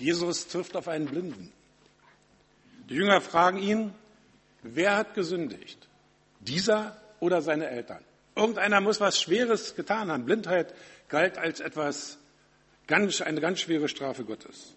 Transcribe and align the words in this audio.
Jesus 0.00 0.48
trifft 0.48 0.76
auf 0.76 0.88
einen 0.88 1.06
Blinden. 1.06 1.52
Die 2.88 2.94
Jünger 2.94 3.20
fragen 3.20 3.58
ihn, 3.58 3.94
wer 4.62 4.96
hat 4.96 5.14
gesündigt? 5.14 5.88
Dieser 6.40 7.00
oder 7.20 7.42
seine 7.42 7.68
Eltern? 7.68 8.02
Irgendeiner 8.34 8.80
muss 8.80 8.98
was 9.00 9.20
Schweres 9.20 9.76
getan 9.76 10.10
haben. 10.10 10.24
Blindheit 10.24 10.74
galt 11.08 11.36
als 11.36 11.60
etwas, 11.60 12.16
ganz, 12.86 13.20
eine 13.20 13.42
ganz 13.42 13.60
schwere 13.60 13.88
Strafe 13.88 14.24
Gottes. 14.24 14.74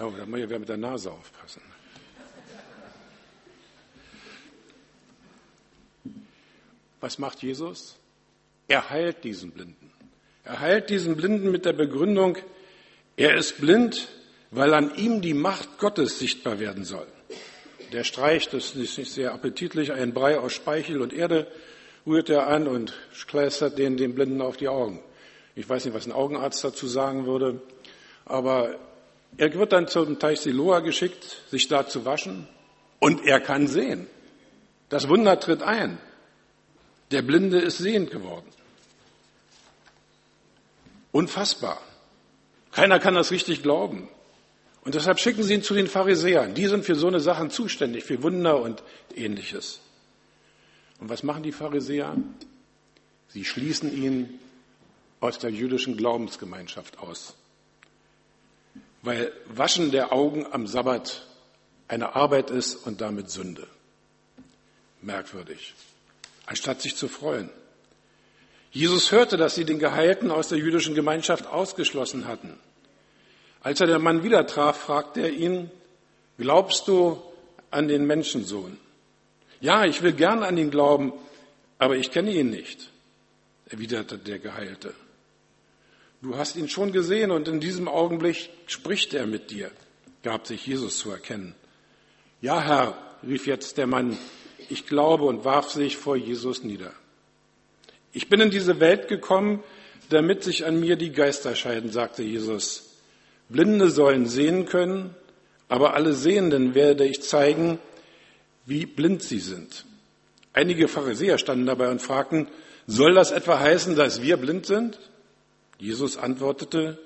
Oh, 0.00 0.10
da 0.10 0.26
muss 0.26 0.40
ich 0.40 0.50
ja 0.50 0.58
mit 0.58 0.68
der 0.68 0.76
Nase 0.76 1.12
aufpassen. 1.12 1.62
Was 7.00 7.18
macht 7.18 7.42
Jesus? 7.42 7.96
Er 8.66 8.90
heilt 8.90 9.22
diesen 9.22 9.52
Blinden. 9.52 9.93
Er 10.44 10.60
heilt 10.60 10.90
diesen 10.90 11.16
Blinden 11.16 11.50
mit 11.50 11.64
der 11.64 11.72
Begründung, 11.72 12.36
er 13.16 13.36
ist 13.36 13.60
blind, 13.60 14.08
weil 14.50 14.74
an 14.74 14.94
ihm 14.96 15.22
die 15.22 15.34
Macht 15.34 15.78
Gottes 15.78 16.18
sichtbar 16.18 16.60
werden 16.60 16.84
soll. 16.84 17.06
Der 17.92 18.04
streicht, 18.04 18.52
das 18.52 18.74
ist 18.74 18.98
nicht 18.98 19.12
sehr 19.12 19.32
appetitlich, 19.32 19.92
einen 19.92 20.12
Brei 20.12 20.38
aus 20.38 20.52
Speichel 20.52 21.00
und 21.00 21.12
Erde, 21.12 21.46
rührt 22.06 22.28
er 22.28 22.48
an 22.48 22.68
und 22.68 22.92
kleistert 23.26 23.78
den, 23.78 23.96
den 23.96 24.14
Blinden 24.14 24.42
auf 24.42 24.56
die 24.56 24.68
Augen. 24.68 25.00
Ich 25.54 25.68
weiß 25.68 25.84
nicht, 25.84 25.94
was 25.94 26.06
ein 26.06 26.12
Augenarzt 26.12 26.62
dazu 26.62 26.86
sagen 26.88 27.24
würde, 27.26 27.62
aber 28.26 28.74
er 29.36 29.54
wird 29.54 29.72
dann 29.72 29.88
zum 29.88 30.18
Teich 30.18 30.40
Siloa 30.40 30.80
geschickt, 30.80 31.42
sich 31.50 31.68
da 31.68 31.86
zu 31.86 32.04
waschen 32.04 32.46
und 32.98 33.24
er 33.24 33.40
kann 33.40 33.66
sehen. 33.66 34.06
Das 34.88 35.08
Wunder 35.08 35.40
tritt 35.40 35.62
ein. 35.62 35.98
Der 37.10 37.22
Blinde 37.22 37.60
ist 37.60 37.78
sehend 37.78 38.10
geworden. 38.10 38.46
Unfassbar. 41.14 41.80
Keiner 42.72 42.98
kann 42.98 43.14
das 43.14 43.30
richtig 43.30 43.62
glauben. 43.62 44.08
Und 44.82 44.96
deshalb 44.96 45.20
schicken 45.20 45.44
sie 45.44 45.54
ihn 45.54 45.62
zu 45.62 45.72
den 45.72 45.86
Pharisäern. 45.86 46.54
Die 46.54 46.66
sind 46.66 46.84
für 46.84 46.96
so 46.96 47.06
eine 47.06 47.20
Sachen 47.20 47.50
zuständig, 47.50 48.02
für 48.02 48.20
Wunder 48.24 48.60
und 48.60 48.82
ähnliches. 49.14 49.78
Und 50.98 51.10
was 51.10 51.22
machen 51.22 51.44
die 51.44 51.52
Pharisäer? 51.52 52.16
Sie 53.28 53.44
schließen 53.44 53.96
ihn 53.96 54.40
aus 55.20 55.38
der 55.38 55.50
jüdischen 55.50 55.96
Glaubensgemeinschaft 55.96 56.98
aus. 56.98 57.34
Weil 59.02 59.32
Waschen 59.46 59.92
der 59.92 60.12
Augen 60.12 60.44
am 60.50 60.66
Sabbat 60.66 61.28
eine 61.86 62.16
Arbeit 62.16 62.50
ist 62.50 62.74
und 62.74 63.00
damit 63.00 63.30
Sünde. 63.30 63.68
Merkwürdig. 65.00 65.74
Anstatt 66.44 66.82
sich 66.82 66.96
zu 66.96 67.06
freuen. 67.06 67.50
Jesus 68.74 69.12
hörte, 69.12 69.36
dass 69.36 69.54
sie 69.54 69.64
den 69.64 69.78
Geheilten 69.78 70.32
aus 70.32 70.48
der 70.48 70.58
jüdischen 70.58 70.96
Gemeinschaft 70.96 71.46
ausgeschlossen 71.46 72.26
hatten. 72.26 72.58
Als 73.60 73.80
er 73.80 73.86
den 73.86 74.02
Mann 74.02 74.24
wieder 74.24 74.48
traf, 74.48 74.76
fragte 74.76 75.20
er 75.20 75.30
ihn, 75.30 75.70
glaubst 76.38 76.88
du 76.88 77.22
an 77.70 77.86
den 77.86 78.04
Menschensohn? 78.04 78.76
Ja, 79.60 79.84
ich 79.84 80.02
will 80.02 80.12
gern 80.12 80.42
an 80.42 80.58
ihn 80.58 80.72
glauben, 80.72 81.12
aber 81.78 81.96
ich 81.96 82.10
kenne 82.10 82.32
ihn 82.32 82.50
nicht, 82.50 82.90
erwiderte 83.66 84.18
der 84.18 84.40
Geheilte. 84.40 84.92
Du 86.20 86.36
hast 86.36 86.56
ihn 86.56 86.68
schon 86.68 86.90
gesehen 86.90 87.30
und 87.30 87.46
in 87.46 87.60
diesem 87.60 87.86
Augenblick 87.86 88.50
spricht 88.66 89.14
er 89.14 89.28
mit 89.28 89.52
dir, 89.52 89.70
gab 90.24 90.48
sich 90.48 90.66
Jesus 90.66 90.98
zu 90.98 91.12
erkennen. 91.12 91.54
Ja, 92.40 92.60
Herr, 92.60 92.98
rief 93.22 93.46
jetzt 93.46 93.78
der 93.78 93.86
Mann, 93.86 94.18
ich 94.68 94.84
glaube 94.84 95.24
und 95.26 95.44
warf 95.44 95.70
sich 95.70 95.96
vor 95.96 96.16
Jesus 96.16 96.64
nieder. 96.64 96.92
Ich 98.14 98.28
bin 98.28 98.40
in 98.40 98.50
diese 98.50 98.78
Welt 98.78 99.08
gekommen, 99.08 99.62
damit 100.08 100.44
sich 100.44 100.64
an 100.64 100.78
mir 100.78 100.94
die 100.94 101.10
Geister 101.10 101.56
scheiden, 101.56 101.90
sagte 101.90 102.22
Jesus. 102.22 103.00
Blinde 103.48 103.90
sollen 103.90 104.26
sehen 104.26 104.66
können, 104.66 105.14
aber 105.68 105.94
alle 105.94 106.12
Sehenden 106.12 106.76
werde 106.76 107.04
ich 107.04 107.22
zeigen, 107.22 107.80
wie 108.66 108.86
blind 108.86 109.22
sie 109.22 109.40
sind. 109.40 109.84
Einige 110.52 110.86
Pharisäer 110.86 111.38
standen 111.38 111.66
dabei 111.66 111.88
und 111.90 112.00
fragten, 112.00 112.46
soll 112.86 113.14
das 113.14 113.32
etwa 113.32 113.58
heißen, 113.58 113.96
dass 113.96 114.22
wir 114.22 114.36
blind 114.36 114.66
sind? 114.66 114.98
Jesus 115.78 116.16
antwortete, 116.16 116.98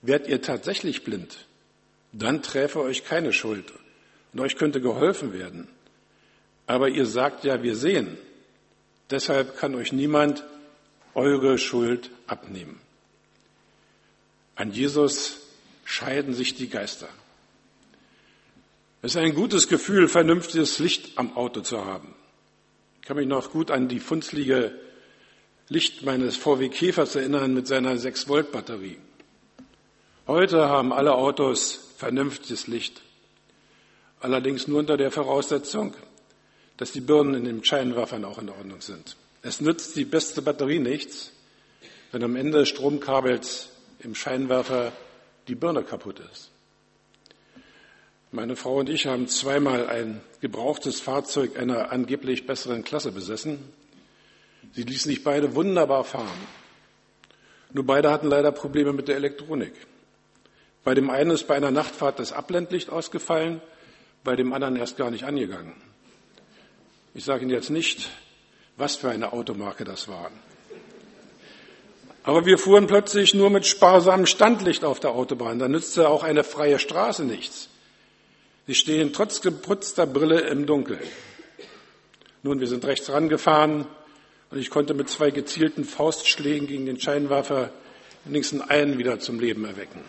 werdet 0.00 0.28
ihr 0.28 0.40
tatsächlich 0.40 1.04
blind, 1.04 1.46
dann 2.12 2.42
träfe 2.42 2.80
euch 2.80 3.04
keine 3.04 3.34
Schuld 3.34 3.72
und 4.32 4.40
euch 4.40 4.56
könnte 4.56 4.80
geholfen 4.80 5.34
werden. 5.34 5.68
Aber 6.66 6.88
ihr 6.88 7.04
sagt 7.04 7.44
ja, 7.44 7.62
wir 7.62 7.76
sehen. 7.76 8.16
Deshalb 9.10 9.56
kann 9.58 9.74
euch 9.74 9.92
niemand 9.92 10.44
eure 11.14 11.58
Schuld 11.58 12.10
abnehmen. 12.26 12.80
An 14.54 14.72
Jesus 14.72 15.38
scheiden 15.84 16.34
sich 16.34 16.54
die 16.54 16.68
Geister. 16.68 17.08
Es 19.02 19.12
ist 19.12 19.16
ein 19.16 19.34
gutes 19.34 19.68
Gefühl, 19.68 20.08
vernünftiges 20.08 20.78
Licht 20.78 21.18
am 21.18 21.36
Auto 21.36 21.62
zu 21.62 21.84
haben. 21.84 22.14
Ich 23.00 23.08
kann 23.08 23.16
mich 23.16 23.26
noch 23.26 23.50
gut 23.50 23.70
an 23.70 23.88
die 23.88 23.98
funzlige 23.98 24.78
Licht 25.68 26.02
meines 26.02 26.36
VW 26.36 26.68
Käfers 26.68 27.16
erinnern 27.16 27.54
mit 27.54 27.66
seiner 27.66 27.94
6-Volt-Batterie. 27.94 28.98
Heute 30.26 30.68
haben 30.68 30.92
alle 30.92 31.14
Autos 31.14 31.92
vernünftiges 31.96 32.66
Licht. 32.66 33.00
Allerdings 34.20 34.68
nur 34.68 34.80
unter 34.80 34.96
der 34.96 35.10
Voraussetzung, 35.10 35.94
dass 36.80 36.92
die 36.92 37.02
Birnen 37.02 37.34
in 37.34 37.44
den 37.44 37.62
Scheinwerfern 37.62 38.24
auch 38.24 38.38
in 38.38 38.48
Ordnung 38.48 38.80
sind. 38.80 39.14
Es 39.42 39.60
nützt 39.60 39.96
die 39.96 40.06
beste 40.06 40.40
Batterie 40.40 40.78
nichts, 40.78 41.30
wenn 42.10 42.24
am 42.24 42.36
Ende 42.36 42.60
des 42.60 42.70
Stromkabels 42.70 43.68
im 43.98 44.14
Scheinwerfer 44.14 44.90
die 45.46 45.54
Birne 45.54 45.82
kaputt 45.82 46.22
ist. 46.32 46.50
Meine 48.32 48.56
Frau 48.56 48.76
und 48.76 48.88
ich 48.88 49.06
haben 49.06 49.28
zweimal 49.28 49.90
ein 49.90 50.22
gebrauchtes 50.40 51.02
Fahrzeug 51.02 51.58
einer 51.58 51.92
angeblich 51.92 52.46
besseren 52.46 52.82
Klasse 52.82 53.12
besessen. 53.12 53.58
Sie 54.72 54.82
ließen 54.82 55.10
sich 55.10 55.22
beide 55.22 55.54
wunderbar 55.54 56.04
fahren. 56.04 56.28
Nur 57.74 57.84
beide 57.84 58.10
hatten 58.10 58.28
leider 58.28 58.52
Probleme 58.52 58.94
mit 58.94 59.06
der 59.06 59.16
Elektronik. 59.16 59.74
Bei 60.82 60.94
dem 60.94 61.10
einen 61.10 61.32
ist 61.32 61.46
bei 61.46 61.56
einer 61.56 61.72
Nachtfahrt 61.72 62.18
das 62.18 62.32
Abblendlicht 62.32 62.88
ausgefallen, 62.88 63.60
bei 64.24 64.34
dem 64.34 64.54
anderen 64.54 64.76
erst 64.76 64.96
gar 64.96 65.10
nicht 65.10 65.24
angegangen. 65.24 65.74
Ich 67.20 67.26
sage 67.26 67.42
Ihnen 67.42 67.50
jetzt 67.50 67.68
nicht, 67.68 68.08
was 68.78 68.96
für 68.96 69.10
eine 69.10 69.34
Automarke 69.34 69.84
das 69.84 70.08
war. 70.08 70.30
Aber 72.22 72.46
wir 72.46 72.56
fuhren 72.56 72.86
plötzlich 72.86 73.34
nur 73.34 73.50
mit 73.50 73.66
sparsamem 73.66 74.24
Standlicht 74.24 74.84
auf 74.84 75.00
der 75.00 75.10
Autobahn. 75.10 75.58
Da 75.58 75.68
nützte 75.68 76.08
auch 76.08 76.22
eine 76.22 76.44
freie 76.44 76.78
Straße 76.78 77.26
nichts. 77.26 77.68
Sie 78.66 78.74
stehen 78.74 79.12
trotz 79.12 79.42
geputzter 79.42 80.06
Brille 80.06 80.40
im 80.40 80.64
Dunkeln. 80.64 81.02
Nun, 82.42 82.58
wir 82.58 82.68
sind 82.68 82.86
rechts 82.86 83.10
rangefahren 83.10 83.86
und 84.50 84.58
ich 84.58 84.70
konnte 84.70 84.94
mit 84.94 85.10
zwei 85.10 85.30
gezielten 85.30 85.84
Faustschlägen 85.84 86.68
gegen 86.68 86.86
den 86.86 86.98
Scheinwerfer 86.98 87.68
wenigstens 88.24 88.62
einen 88.62 88.96
wieder 88.96 89.20
zum 89.20 89.40
Leben 89.40 89.66
erwecken. 89.66 90.00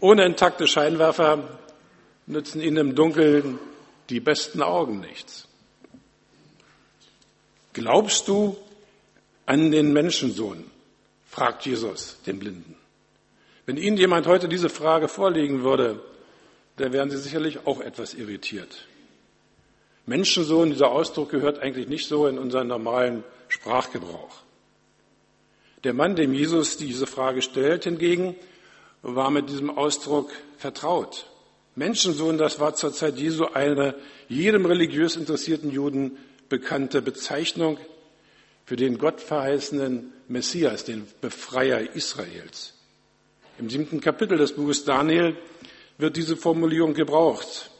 Ohne 0.00 0.26
intakte 0.26 0.66
Scheinwerfer 0.66 1.60
nützen 2.26 2.60
ihnen 2.60 2.76
im 2.76 2.94
Dunkeln 2.94 3.58
die 4.10 4.20
besten 4.20 4.62
Augen 4.62 5.00
nichts. 5.00 5.48
Glaubst 7.72 8.28
du 8.28 8.56
an 9.46 9.70
den 9.70 9.92
Menschensohn? 9.92 10.64
fragt 11.26 11.66
Jesus 11.66 12.20
den 12.26 12.38
Blinden. 12.38 12.76
Wenn 13.66 13.76
Ihnen 13.76 13.96
jemand 13.96 14.26
heute 14.26 14.48
diese 14.48 14.68
Frage 14.68 15.08
vorlegen 15.08 15.64
würde, 15.64 16.00
dann 16.76 16.92
wären 16.92 17.10
Sie 17.10 17.16
sicherlich 17.16 17.66
auch 17.66 17.80
etwas 17.80 18.14
irritiert. 18.14 18.86
Menschensohn, 20.06 20.70
dieser 20.70 20.90
Ausdruck 20.90 21.30
gehört 21.30 21.58
eigentlich 21.58 21.88
nicht 21.88 22.06
so 22.06 22.26
in 22.26 22.38
unseren 22.38 22.68
normalen 22.68 23.24
Sprachgebrauch. 23.48 24.42
Der 25.82 25.94
Mann, 25.94 26.14
dem 26.14 26.34
Jesus 26.34 26.76
diese 26.76 27.06
Frage 27.06 27.42
stellt, 27.42 27.84
hingegen, 27.84 28.36
war 29.02 29.30
mit 29.30 29.48
diesem 29.48 29.70
Ausdruck 29.70 30.30
vertraut. 30.56 31.26
Menschensohn, 31.76 32.38
das 32.38 32.60
war 32.60 32.74
zur 32.74 32.92
Zeit 32.92 33.18
Jesu 33.18 33.46
eine 33.46 33.96
jedem 34.28 34.64
religiös 34.64 35.16
interessierten 35.16 35.70
Juden 35.70 36.18
bekannte 36.48 37.02
Bezeichnung 37.02 37.78
für 38.64 38.76
den 38.76 38.98
gottverheißenen 38.98 40.12
Messias, 40.28 40.84
den 40.84 41.06
Befreier 41.20 41.94
Israels. 41.94 42.74
Im 43.58 43.68
siebten 43.70 44.00
Kapitel 44.00 44.38
des 44.38 44.52
Buches 44.52 44.84
Daniel 44.84 45.36
wird 45.98 46.16
diese 46.16 46.36
Formulierung 46.36 46.94
gebraucht. 46.94 47.70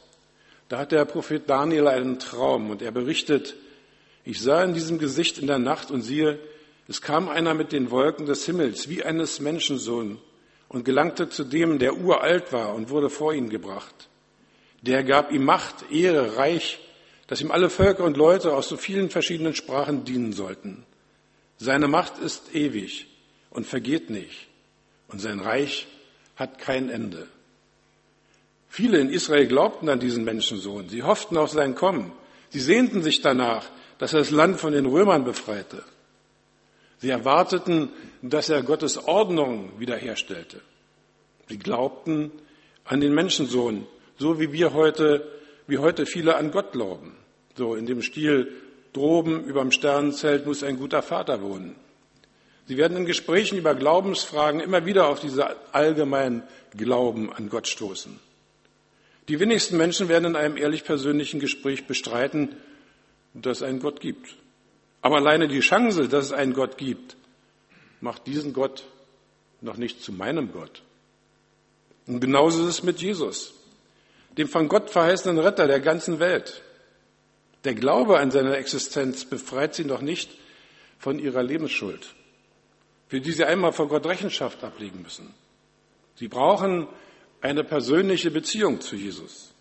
Da 0.67 0.79
hat 0.79 0.91
der 0.91 1.05
Prophet 1.05 1.49
Daniel 1.49 1.87
einen 1.87 2.19
Traum 2.19 2.69
und 2.69 2.81
er 2.81 2.91
berichtet, 2.91 3.55
ich 4.23 4.41
sah 4.41 4.63
in 4.63 4.73
diesem 4.73 4.97
Gesicht 4.99 5.37
in 5.37 5.47
der 5.47 5.59
Nacht 5.59 5.91
und 5.91 6.01
siehe, 6.01 6.39
es 6.87 7.01
kam 7.01 7.29
einer 7.29 7.53
mit 7.53 7.71
den 7.71 7.91
Wolken 7.91 8.25
des 8.25 8.45
Himmels 8.45 8.89
wie 8.89 9.03
eines 9.03 9.39
Menschensohn 9.39 10.19
und 10.67 10.85
gelangte 10.85 11.29
zu 11.29 11.43
dem, 11.43 11.79
der 11.79 11.97
uralt 11.97 12.51
war 12.53 12.73
und 12.73 12.89
wurde 12.89 13.09
vor 13.09 13.33
ihn 13.33 13.49
gebracht. 13.49 14.09
Der 14.81 15.03
gab 15.03 15.31
ihm 15.31 15.45
Macht, 15.45 15.91
Ehre, 15.91 16.37
Reich, 16.37 16.79
dass 17.27 17.41
ihm 17.41 17.51
alle 17.51 17.69
Völker 17.69 18.03
und 18.03 18.17
Leute 18.17 18.53
aus 18.53 18.69
so 18.69 18.77
vielen 18.77 19.09
verschiedenen 19.09 19.55
Sprachen 19.55 20.03
dienen 20.05 20.33
sollten. 20.33 20.85
Seine 21.57 21.87
Macht 21.87 22.19
ist 22.19 22.53
ewig 22.53 23.07
und 23.49 23.65
vergeht 23.65 24.09
nicht. 24.09 24.47
Und 25.07 25.19
sein 25.19 25.39
Reich 25.39 25.87
hat 26.35 26.59
kein 26.59 26.89
Ende. 26.89 27.27
Viele 28.67 28.99
in 28.99 29.09
Israel 29.09 29.47
glaubten 29.47 29.87
an 29.87 29.99
diesen 29.99 30.25
Menschensohn. 30.25 30.89
Sie 30.89 31.03
hofften 31.03 31.37
auf 31.37 31.49
sein 31.49 31.75
Kommen. 31.75 32.11
Sie 32.49 32.59
sehnten 32.59 33.01
sich 33.01 33.21
danach, 33.21 33.69
dass 33.97 34.13
er 34.13 34.19
das 34.19 34.31
Land 34.31 34.59
von 34.59 34.73
den 34.73 34.85
Römern 34.85 35.23
befreite. 35.23 35.83
Sie 37.05 37.11
erwarteten, 37.11 37.89
dass 38.23 38.49
er 38.49 38.63
Gottes 38.63 38.97
Ordnung 38.97 39.69
wiederherstellte. 39.77 40.61
Sie 41.47 41.59
glaubten 41.59 42.31
an 42.83 42.99
den 42.99 43.13
Menschensohn, 43.13 43.85
so 44.17 44.39
wie 44.39 44.51
wir 44.51 44.73
heute, 44.73 45.23
wie 45.67 45.77
heute 45.77 46.07
viele 46.07 46.35
an 46.35 46.49
Gott 46.49 46.71
glauben. 46.71 47.15
So 47.53 47.75
in 47.75 47.85
dem 47.85 48.01
Stil, 48.01 48.51
droben 48.91 49.43
überm 49.43 49.71
Sternenzelt 49.71 50.47
muss 50.47 50.63
ein 50.63 50.77
guter 50.77 51.03
Vater 51.03 51.43
wohnen. 51.43 51.75
Sie 52.65 52.75
werden 52.75 52.97
in 52.97 53.05
Gesprächen 53.05 53.59
über 53.59 53.75
Glaubensfragen 53.75 54.59
immer 54.59 54.87
wieder 54.87 55.07
auf 55.07 55.19
diese 55.19 55.55
allgemeinen 55.75 56.41
Glauben 56.75 57.31
an 57.31 57.49
Gott 57.49 57.67
stoßen. 57.67 58.19
Die 59.27 59.39
wenigsten 59.39 59.77
Menschen 59.77 60.09
werden 60.09 60.25
in 60.25 60.35
einem 60.35 60.57
ehrlich 60.57 60.83
persönlichen 60.83 61.39
Gespräch 61.39 61.85
bestreiten, 61.85 62.55
dass 63.35 63.57
es 63.57 63.63
einen 63.63 63.79
Gott 63.79 63.99
gibt. 63.99 64.37
Aber 65.05 65.17
alleine 65.17 65.47
die 65.47 65.59
Chance, 65.59 66.09
dass 66.09 66.25
es 66.25 66.31
einen 66.31 66.53
Gott 66.53 66.79
gibt, 66.79 67.15
macht 68.01 68.25
diesen 68.25 68.53
Gott 68.53 68.85
noch 69.61 69.77
nicht 69.77 70.01
zu 70.01 70.11
meinem 70.11 70.51
Gott. 70.51 70.81
Und 72.07 72.21
genauso 72.21 72.63
ist 72.63 72.69
es 72.69 72.83
mit 72.83 72.99
Jesus, 72.99 73.53
dem 74.35 74.47
von 74.47 74.67
Gott 74.67 74.89
verheißenen 74.89 75.37
Retter 75.37 75.67
der 75.67 75.79
ganzen 75.79 76.19
Welt. 76.19 76.63
Der 77.65 77.75
Glaube 77.75 78.17
an 78.17 78.31
seine 78.31 78.57
Existenz 78.57 79.25
befreit 79.25 79.75
sie 79.75 79.85
noch 79.85 80.01
nicht 80.01 80.31
von 80.97 81.19
ihrer 81.19 81.43
Lebensschuld, 81.43 82.15
für 83.07 83.21
die 83.21 83.31
sie 83.31 83.45
einmal 83.45 83.73
vor 83.73 83.87
Gott 83.87 84.07
Rechenschaft 84.07 84.63
ablegen 84.63 85.03
müssen. 85.03 85.35
Sie 86.15 86.29
brauchen 86.29 86.87
eine 87.41 87.63
persönliche 87.63 88.31
Beziehung 88.31 88.81
zu 88.81 88.95
Jesus. 88.95 89.53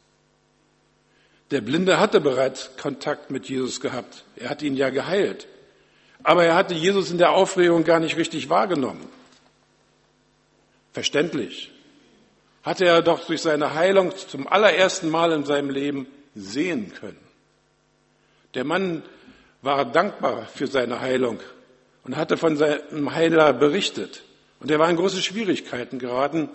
Der 1.51 1.61
Blinde 1.61 2.01
hatte 2.01 2.21
bereits 2.21 2.71
Kontakt 2.77 3.31
mit 3.31 3.49
Jesus 3.49 3.81
gehabt. 3.81 4.25
Er 4.37 4.51
hatte 4.51 4.67
ihn 4.67 4.77
ja 4.77 4.91
geheilt. 4.91 5.47
Aber 6.23 6.45
er 6.45 6.55
hatte 6.55 6.75
Jesus 6.75 7.11
in 7.11 7.19
der 7.19 7.33
Aufregung 7.33 7.85
gar 7.85 8.01
nicht 8.01 8.17
richtig 8.17 8.49
wahrgenommen. 8.49 9.09
Verständlich. 10.93 11.71
Hatte 12.63 12.87
er 12.87 13.03
doch 13.03 13.27
durch 13.27 13.43
seine 13.43 13.75
Heilung 13.75 14.17
zum 14.17 14.49
allerersten 14.49 15.11
Mal 15.11 15.33
in 15.33 15.45
seinem 15.45 15.69
Leben 15.69 16.07
sehen 16.35 16.95
können. 16.95 17.21
Der 18.55 18.65
Mann 18.65 19.03
war 19.61 19.85
dankbar 19.85 20.47
für 20.47 20.67
seine 20.67 21.01
Heilung 21.01 21.41
und 22.05 22.17
hatte 22.17 22.37
von 22.37 22.57
seinem 22.57 23.15
Heiler 23.15 23.53
berichtet. 23.53 24.23
Und 24.61 24.71
er 24.71 24.79
war 24.79 24.89
in 24.89 24.97
große 24.97 25.21
Schwierigkeiten 25.21 25.99
geraten. 25.99 26.49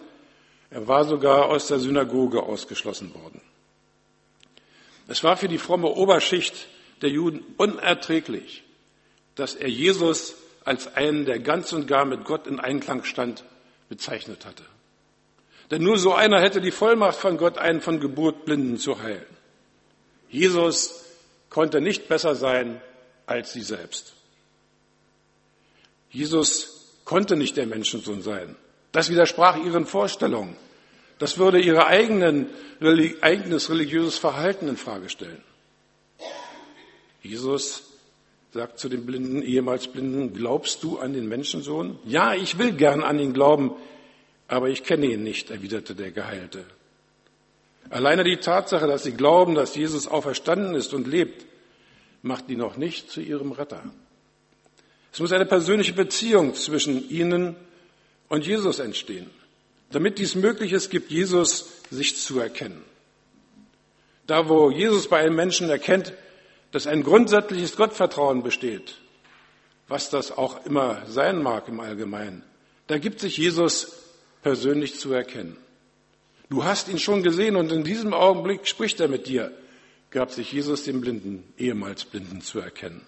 Er 0.71 0.88
war 0.88 1.03
sogar 1.03 1.45
aus 1.45 1.68
der 1.68 1.80
Synagoge 1.80 2.41
ausgeschlossen 2.41 3.13
worden. 3.13 3.38
Es 5.10 5.24
war 5.24 5.38
für 5.38 5.48
die 5.48 5.58
fromme 5.58 5.88
Oberschicht 5.88 6.68
der 7.02 7.10
Juden 7.10 7.44
unerträglich, 7.58 8.64
dass 9.34 9.56
er 9.56 9.68
Jesus 9.68 10.36
als 10.64 10.96
einen, 10.96 11.26
der 11.26 11.40
ganz 11.40 11.74
und 11.74 11.88
gar 11.88 12.06
mit 12.06 12.26
Gott 12.26 12.46
in 12.46 12.60
Einklang 12.60 13.04
stand, 13.04 13.44
bezeichnet 13.90 14.46
hatte. 14.46 14.64
Denn 15.72 15.82
nur 15.82 15.98
so 15.98 16.14
einer 16.14 16.40
hätte 16.40 16.62
die 16.62 16.72
Vollmacht 16.72 17.18
von 17.18 17.38
Gott, 17.38 17.58
einen 17.58 17.82
von 17.82 18.00
Geburt 18.00 18.46
Blinden 18.46 18.78
zu 18.78 19.02
heilen. 19.02 19.26
Jesus 20.30 21.04
konnte 21.50 21.82
nicht 21.82 22.08
besser 22.08 22.36
sein 22.36 22.80
als 23.26 23.52
sie 23.54 23.64
selbst. 23.64 24.14
Jesus 26.12 26.94
konnte 27.04 27.36
nicht 27.36 27.58
der 27.58 27.66
Menschensohn 27.66 28.22
sein. 28.22 28.56
Das 28.92 29.10
widersprach 29.10 29.58
ihren 29.58 29.88
Vorstellungen. 29.88 30.56
Das 31.19 31.38
würde 31.38 31.60
ihr 31.60 31.86
eigenen, 31.86 32.48
eigenes 33.21 33.69
religiöses 33.69 34.18
Verhalten 34.18 34.68
in 34.68 34.77
Frage 34.77 35.10
stellen. 35.10 35.44
Jesus 37.21 37.83
sagt 38.51 38.80
zu 38.80 38.89
den 38.89 39.06
Blinden, 39.06 39.44
ehemals 39.44 39.88
Blinden, 39.88 40.33
glaubst 40.33 40.81
du 40.81 40.98
an 40.98 41.13
den 41.13 41.27
Menschensohn? 41.27 42.00
Ja, 42.06 42.33
ich 42.33 42.57
will 42.57 42.71
gern 42.71 43.04
an 43.04 43.19
ihn 43.19 43.33
glauben, 43.33 43.74
aber 44.48 44.69
ich 44.69 44.83
kenne 44.83 45.07
ihn 45.07 45.21
nicht, 45.21 45.51
erwiderte 45.51 45.94
der 45.94 46.12
Geheilte. 46.12 46.63
Alleine 47.89 48.24
die 48.24 48.38
Tatsache, 48.38 48.88
dass 48.88 49.04
sie 49.04 49.13
glauben, 49.13 49.56
dass 49.56 49.75
Jesus 49.75 50.07
auferstanden 50.07 50.74
ist 50.74 50.94
und 50.94 51.06
lebt, 51.07 51.45
macht 52.22 52.50
ihn 52.50 52.60
noch 52.60 52.77
nicht 52.77 53.12
zu 53.12 53.22
ihrem 53.22 53.51
Retter. 53.51 53.83
Es 55.12 55.19
muss 55.19 55.31
eine 55.31 55.45
persönliche 55.45 55.94
Beziehung 55.94 56.54
zwischen 56.54 57.10
ihnen 57.10 57.56
und 58.30 58.45
Jesus 58.45 58.80
entstehen. 58.80 59.30
Damit 59.91 60.19
dies 60.19 60.36
möglich 60.36 60.74
ist, 60.74 60.89
gibt 60.89 61.09
Jesus 61.09 61.81
sich 61.89 62.18
zu 62.18 62.39
erkennen. 62.39 62.83
Da, 64.27 64.47
wo 64.47 64.69
Jesus 64.69 65.07
bei 65.07 65.19
einem 65.19 65.36
Menschen 65.36 65.69
erkennt, 65.69 66.13
dass 66.71 66.86
ein 66.86 67.03
grundsätzliches 67.03 67.75
Gottvertrauen 67.75 68.44
besteht, 68.44 68.95
was 69.88 70.12
das 70.12 70.31
auch 70.31 70.65
immer 70.65 71.01
sein 71.07 71.41
mag 71.41 71.68
im 71.68 71.80
Allgemeinen, 71.80 72.44
da 72.86 73.00
gibt 73.00 73.19
sich 73.19 73.38
Jesus 73.38 73.94
persönlich 74.44 75.00
zu 75.00 75.12
erkennen. 75.12 75.57
Du 76.50 76.63
hast 76.63 76.89
ihn 76.89 77.00
schon 77.00 77.24
gesehen 77.24 77.56
und 77.56 77.71
in 77.71 77.83
diesem 77.83 78.13
Augenblick 78.13 78.68
spricht 78.68 79.00
er 79.00 79.07
mit 79.07 79.27
dir, 79.27 79.51
gab 80.12 80.31
sich 80.31 80.51
Jesus 80.51 80.83
dem 80.83 81.01
Blinden, 81.01 81.44
ehemals 81.57 82.06
Blinden, 82.06 82.41
zu 82.41 82.59
erkennen. 82.59 83.01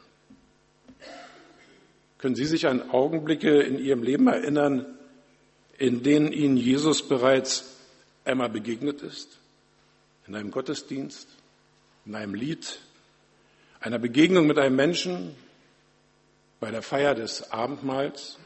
Können 2.19 2.35
Sie 2.35 2.45
sich 2.45 2.67
an 2.67 2.91
Augenblicke 2.91 3.61
in 3.61 3.79
Ihrem 3.79 4.03
Leben 4.03 4.27
erinnern, 4.27 4.85
in 5.81 6.03
denen 6.03 6.31
Ihnen 6.31 6.57
Jesus 6.57 7.01
bereits 7.01 7.75
einmal 8.23 8.49
begegnet 8.49 9.01
ist? 9.01 9.39
In 10.27 10.35
einem 10.35 10.51
Gottesdienst, 10.51 11.27
in 12.05 12.13
einem 12.13 12.35
Lied, 12.35 12.77
einer 13.79 13.97
Begegnung 13.97 14.45
mit 14.45 14.59
einem 14.59 14.75
Menschen, 14.75 15.35
bei 16.59 16.69
der 16.69 16.83
Feier 16.83 17.15
des 17.15 17.51
Abendmahls? 17.51 18.37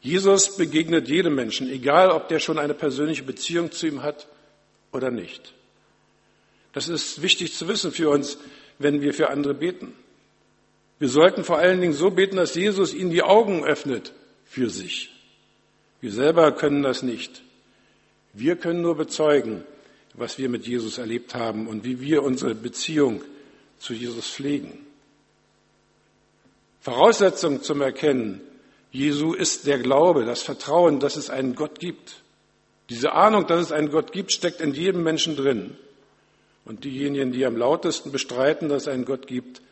Jesus 0.00 0.56
begegnet 0.56 1.08
jedem 1.08 1.34
Menschen, 1.34 1.68
egal 1.68 2.10
ob 2.10 2.28
der 2.28 2.38
schon 2.38 2.58
eine 2.58 2.72
persönliche 2.72 3.22
Beziehung 3.22 3.70
zu 3.70 3.86
ihm 3.86 4.02
hat 4.02 4.26
oder 4.92 5.10
nicht. 5.10 5.52
Das 6.72 6.88
ist 6.88 7.20
wichtig 7.20 7.52
zu 7.52 7.68
wissen 7.68 7.92
für 7.92 8.08
uns, 8.08 8.38
wenn 8.78 9.02
wir 9.02 9.12
für 9.12 9.28
andere 9.28 9.52
beten. 9.52 9.92
Wir 10.98 11.10
sollten 11.10 11.44
vor 11.44 11.58
allen 11.58 11.82
Dingen 11.82 11.92
so 11.92 12.10
beten, 12.10 12.36
dass 12.36 12.54
Jesus 12.54 12.94
ihnen 12.94 13.10
die 13.10 13.22
Augen 13.22 13.62
öffnet 13.62 14.14
für 14.46 14.70
sich. 14.70 15.13
Wir 16.04 16.12
selber 16.12 16.52
können 16.52 16.82
das 16.82 17.02
nicht. 17.02 17.40
Wir 18.34 18.56
können 18.56 18.82
nur 18.82 18.94
bezeugen, 18.94 19.64
was 20.12 20.36
wir 20.36 20.50
mit 20.50 20.66
Jesus 20.66 20.98
erlebt 20.98 21.34
haben 21.34 21.66
und 21.66 21.82
wie 21.82 21.98
wir 21.98 22.22
unsere 22.22 22.54
Beziehung 22.54 23.22
zu 23.78 23.94
Jesus 23.94 24.28
pflegen. 24.28 24.84
Voraussetzung 26.82 27.62
zum 27.62 27.80
Erkennen 27.80 28.42
Jesu 28.90 29.32
ist 29.32 29.66
der 29.66 29.78
Glaube, 29.78 30.26
das 30.26 30.42
Vertrauen, 30.42 31.00
dass 31.00 31.16
es 31.16 31.30
einen 31.30 31.54
Gott 31.54 31.80
gibt. 31.80 32.20
Diese 32.90 33.12
Ahnung, 33.12 33.46
dass 33.46 33.62
es 33.62 33.72
einen 33.72 33.90
Gott 33.90 34.12
gibt, 34.12 34.30
steckt 34.30 34.60
in 34.60 34.74
jedem 34.74 35.04
Menschen 35.04 35.36
drin. 35.36 35.74
Und 36.66 36.84
diejenigen, 36.84 37.32
die 37.32 37.46
am 37.46 37.56
lautesten 37.56 38.12
bestreiten, 38.12 38.68
dass 38.68 38.82
es 38.82 38.88
einen 38.88 39.06
Gott 39.06 39.26
gibt, 39.26 39.62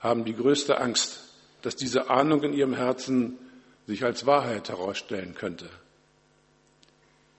haben 0.00 0.24
die 0.24 0.34
größte 0.34 0.80
Angst, 0.80 1.20
dass 1.60 1.76
diese 1.76 2.08
Ahnung 2.08 2.42
in 2.44 2.54
ihrem 2.54 2.72
Herzen 2.72 3.36
sich 3.86 4.04
als 4.04 4.26
Wahrheit 4.26 4.68
herausstellen 4.68 5.34
könnte. 5.34 5.68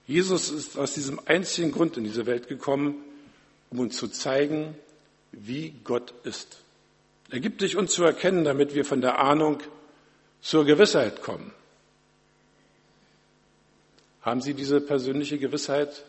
Jesus 0.06 0.50
ist 0.50 0.78
aus 0.78 0.94
diesem 0.94 1.20
einzigen 1.26 1.70
Grund 1.70 1.96
in 1.96 2.04
diese 2.04 2.24
Welt 2.26 2.48
gekommen, 2.48 2.96
um 3.70 3.80
uns 3.80 3.96
zu 3.96 4.08
zeigen, 4.08 4.74
wie 5.32 5.74
Gott 5.84 6.14
ist. 6.24 6.62
Er 7.30 7.40
gibt 7.40 7.60
sich 7.60 7.76
uns 7.76 7.92
zu 7.92 8.04
erkennen, 8.04 8.44
damit 8.44 8.74
wir 8.74 8.86
von 8.86 9.02
der 9.02 9.18
Ahnung 9.18 9.60
zur 10.40 10.64
Gewissheit 10.64 11.22
kommen. 11.22 11.52
Haben 14.22 14.40
Sie 14.40 14.54
diese 14.54 14.80
persönliche 14.80 15.38
Gewissheit, 15.38 16.04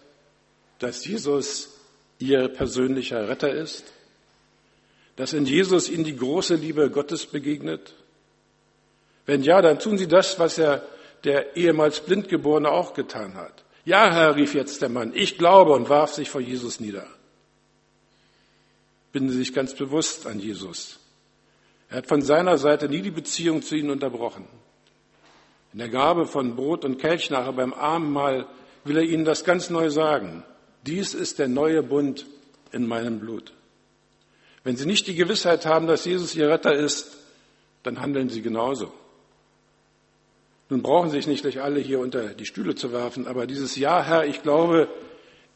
dass 0.79 1.05
Jesus 1.05 1.79
Ihr 2.19 2.47
persönlicher 2.47 3.27
Retter 3.27 3.53
ist? 3.53 3.83
Dass 5.17 5.33
in 5.33 5.45
Jesus 5.45 5.89
Ihnen 5.89 6.05
die 6.05 6.15
große 6.15 6.55
Liebe 6.55 6.89
Gottes 6.89 7.25
begegnet? 7.25 7.93
Wenn 9.29 9.43
ja, 9.43 9.61
dann 9.61 9.77
tun 9.77 9.99
Sie 9.99 10.07
das, 10.07 10.39
was 10.39 10.57
er 10.57 10.81
der 11.23 11.55
ehemals 11.55 11.99
Blindgeborene 11.99 12.67
auch 12.67 12.95
getan 12.95 13.35
hat. 13.35 13.63
Ja, 13.85 14.11
Herr, 14.11 14.35
rief 14.35 14.55
jetzt 14.55 14.81
der 14.81 14.89
Mann, 14.89 15.11
ich 15.13 15.37
glaube 15.37 15.73
und 15.73 15.87
warf 15.87 16.13
sich 16.15 16.31
vor 16.31 16.41
Jesus 16.41 16.79
nieder. 16.79 17.05
Binden 19.11 19.29
Sie 19.29 19.37
sich 19.37 19.53
ganz 19.53 19.75
bewusst 19.75 20.25
an 20.25 20.39
Jesus. 20.39 20.97
Er 21.89 21.97
hat 21.97 22.07
von 22.07 22.23
seiner 22.23 22.57
Seite 22.57 22.89
nie 22.89 23.03
die 23.03 23.11
Beziehung 23.11 23.61
zu 23.61 23.75
ihnen 23.75 23.91
unterbrochen. 23.91 24.47
In 25.73 25.77
der 25.77 25.89
Gabe 25.89 26.25
von 26.25 26.55
Brot 26.55 26.83
und 26.83 26.97
Kelch 26.97 27.29
nachher 27.29 27.53
beim 27.53 27.75
Abendmahl 27.75 28.47
will 28.83 28.97
er 28.97 29.03
ihnen 29.03 29.25
das 29.25 29.43
ganz 29.43 29.69
neu 29.69 29.91
sagen. 29.91 30.43
Dies 30.87 31.13
ist 31.13 31.37
der 31.37 31.49
neue 31.49 31.83
Bund 31.83 32.25
in 32.71 32.87
meinem 32.87 33.19
Blut. 33.19 33.53
Wenn 34.63 34.75
sie 34.75 34.87
nicht 34.87 35.05
die 35.05 35.13
Gewissheit 35.13 35.67
haben, 35.67 35.85
dass 35.85 36.05
Jesus 36.05 36.33
ihr 36.33 36.49
Retter 36.49 36.73
ist, 36.73 37.15
dann 37.83 38.01
handeln 38.01 38.29
sie 38.29 38.41
genauso. 38.41 38.91
Nun 40.69 40.83
brauchen 40.83 41.09
sich 41.09 41.25
nicht 41.25 41.41
gleich 41.41 41.61
alle 41.61 41.79
hier 41.79 41.99
unter 41.99 42.29
die 42.29 42.45
Stühle 42.45 42.75
zu 42.75 42.91
werfen, 42.91 43.27
aber 43.27 43.47
dieses 43.47 43.75
Ja, 43.75 44.03
Herr, 44.03 44.25
ich 44.25 44.43
glaube, 44.43 44.87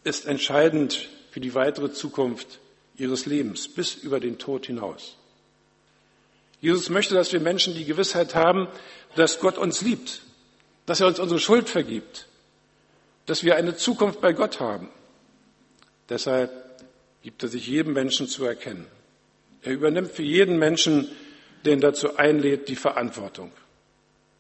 ist 0.04 0.26
entscheidend 0.26 1.08
für 1.30 1.40
die 1.40 1.54
weitere 1.54 1.92
Zukunft 1.92 2.60
ihres 2.98 3.26
Lebens 3.26 3.68
bis 3.68 3.96
über 3.96 4.20
den 4.20 4.40
Tod 4.40 4.66
hinaus. 4.66 5.16
Jesus 6.62 6.90
möchte, 6.90 7.14
dass 7.14 7.32
wir 7.32 7.40
Menschen 7.40 7.76
die 7.76 7.86
Gewissheit 7.86 8.36
haben, 8.36 8.68
dass 9.16 9.40
Gott 9.40 9.58
uns 9.58 9.82
liebt, 9.82 10.22
dass 10.86 11.00
er 11.00 11.08
uns 11.08 11.20
unsere 11.20 11.40
Schuld 11.40 11.70
vergibt, 11.70 12.28
dass 13.26 13.44
wir 13.44 13.56
eine 13.56 13.76
Zukunft 13.76 14.20
bei 14.20 14.34
Gott 14.34 14.60
haben. 14.60 14.90
Deshalb 16.10 16.52
gibt 17.22 17.44
er 17.44 17.50
sich 17.50 17.68
jedem 17.68 17.94
Menschen 17.94 18.28
zu 18.28 18.46
erkennen. 18.46 18.88
Er 19.62 19.74
übernimmt 19.74 20.12
für 20.12 20.24
jeden 20.24 20.58
Menschen, 20.58 21.10
den 21.66 21.80
dazu 21.80 22.18
einlädt, 22.18 22.68
die 22.68 22.76
Verantwortung. 22.76 23.52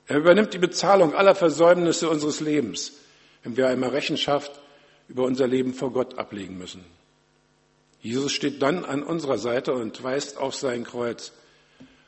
Er 0.07 0.17
übernimmt 0.17 0.53
die 0.53 0.59
Bezahlung 0.59 1.15
aller 1.15 1.35
Versäumnisse 1.35 2.09
unseres 2.09 2.39
Lebens, 2.39 2.93
wenn 3.43 3.55
wir 3.55 3.67
einmal 3.67 3.89
Rechenschaft 3.89 4.51
über 5.07 5.23
unser 5.23 5.47
Leben 5.47 5.73
vor 5.73 5.91
Gott 5.91 6.17
ablegen 6.17 6.57
müssen. 6.57 6.83
Jesus 8.01 8.33
steht 8.33 8.61
dann 8.61 8.83
an 8.83 9.01
unserer 9.01 9.37
Seite 9.37 9.73
und 9.73 10.03
weist 10.03 10.37
auf 10.37 10.55
sein 10.55 10.83
Kreuz, 10.83 11.31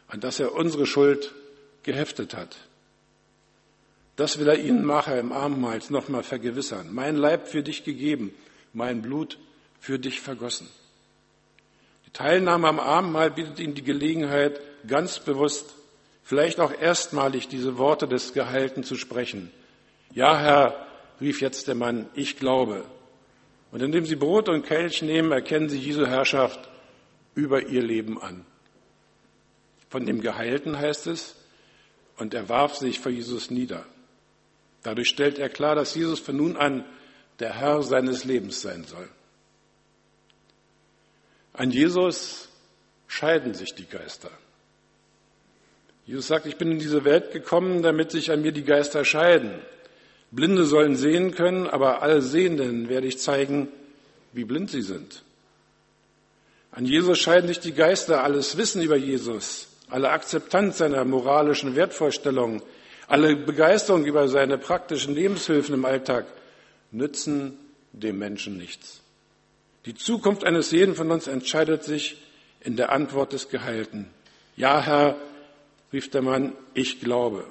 an 0.08 0.20
das 0.20 0.40
er 0.40 0.54
unsere 0.54 0.86
Schuld 0.86 1.34
geheftet 1.84 2.36
hat. 2.36 2.58
Das 4.18 4.40
will 4.40 4.48
er 4.48 4.60
Ihnen 4.60 4.86
nachher 4.86 5.20
im 5.20 5.32
Abendmahl 5.32 5.80
nochmal 5.90 6.24
vergewissern. 6.24 6.90
Mein 6.92 7.16
Leib 7.16 7.48
für 7.48 7.64
dich 7.64 7.84
gegeben, 7.84 8.34
mein 8.74 9.02
Blut 9.02 9.38
für 9.80 10.00
dich 10.00 10.22
vergossen. 10.22 10.68
Die 12.06 12.12
Teilnahme 12.12 12.68
am 12.68 12.80
Abendmahl 12.80 13.32
bietet 13.32 13.60
Ihnen 13.60 13.76
die 13.76 13.84
Gelegenheit, 13.84 14.60
ganz 14.88 15.20
bewusst, 15.20 15.74
vielleicht 16.26 16.60
auch 16.60 16.74
erstmalig 16.74 17.48
diese 17.48 17.78
Worte 17.78 18.08
des 18.08 18.34
Geheilten 18.34 18.84
zu 18.84 18.96
sprechen. 18.96 19.52
Ja, 20.12 20.38
Herr, 20.38 20.88
rief 21.22 21.40
jetzt 21.40 21.68
der 21.70 21.76
Mann, 21.76 22.10
ich 22.16 22.38
glaube. 22.38 22.84
Und 23.72 23.82
indem 23.82 24.06
Sie 24.06 24.16
Brot 24.16 24.50
und 24.50 24.66
Kelch 24.66 25.02
nehmen, 25.02 25.32
erkennen 25.32 25.70
Sie 25.70 25.78
Jesu 25.78 26.06
Herrschaft 26.06 26.68
über 27.36 27.68
Ihr 27.68 27.84
Leben 27.84 28.22
an. 28.22 28.46
Von 29.90 30.06
dem 30.06 30.20
Geheilten 30.20 30.78
heißt 30.78 31.08
es, 31.08 31.36
und 32.18 32.34
er 32.34 32.50
warf 32.50 32.76
sich 32.76 33.00
vor 33.00 33.12
Jesus 33.12 33.52
nieder. 33.52 33.86
Dadurch 34.84 35.10
stellt 35.10 35.38
er 35.38 35.50
klar, 35.50 35.76
dass 35.76 35.96
Jesus 35.96 36.20
von 36.20 36.38
nun 36.38 36.58
an 36.58 36.86
der 37.40 37.54
Herr 37.54 37.84
seines 37.84 38.24
Lebens 38.24 38.62
sein 38.62 38.86
soll. 38.86 39.10
An 41.54 41.72
Jesus 41.72 42.50
scheiden 43.08 43.54
sich 43.54 43.76
die 43.76 43.86
Geister. 43.86 44.32
Jesus 46.06 46.28
sagt, 46.28 46.46
ich 46.46 46.58
bin 46.58 46.72
in 46.72 46.80
diese 46.80 47.04
Welt 47.04 47.32
gekommen, 47.32 47.82
damit 47.82 48.12
sich 48.12 48.32
an 48.32 48.42
mir 48.42 48.52
die 48.52 48.64
Geister 48.64 49.06
scheiden. 49.06 49.56
Blinde 50.32 50.66
sollen 50.66 50.96
sehen 50.96 51.34
können, 51.34 51.68
aber 51.68 52.02
alle 52.02 52.22
Sehenden 52.22 52.90
werde 52.90 53.08
ich 53.08 53.20
zeigen, 53.20 53.70
wie 54.34 54.44
blind 54.44 54.70
sie 54.70 54.82
sind. 54.82 55.24
An 56.72 56.86
Jesus 56.86 57.18
scheiden 57.20 57.48
sich 57.48 57.60
die 57.60 57.74
Geister, 57.74 58.24
alles 58.24 58.58
Wissen 58.58 58.82
über 58.82 58.98
Jesus, 58.98 59.68
alle 59.90 60.10
Akzeptanz 60.10 60.78
seiner 60.78 61.06
moralischen 61.06 61.76
Wertvorstellungen, 61.76 62.62
alle 63.08 63.36
Begeisterung 63.36 64.06
über 64.06 64.28
seine 64.28 64.58
praktischen 64.58 65.16
Lebenshilfen 65.16 65.74
im 65.74 65.86
Alltag 65.86 66.26
nützen 66.92 67.58
dem 67.94 68.20
Menschen 68.20 68.58
nichts. 68.58 69.02
Die 69.86 69.96
Zukunft 69.96 70.44
eines 70.44 70.72
jeden 70.72 70.96
von 70.96 71.12
uns 71.12 71.28
entscheidet 71.28 71.84
sich 71.84 72.22
in 72.60 72.76
der 72.76 72.92
Antwort 72.92 73.34
des 73.34 73.50
Geheilten. 73.50 74.08
Ja, 74.58 74.82
Herr, 74.82 75.16
rief 75.96 76.10
der 76.10 76.22
Mann, 76.22 76.54
ich 76.74 77.00
glaube. 77.00 77.46